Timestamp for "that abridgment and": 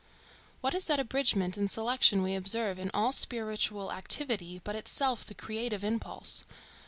0.85-1.69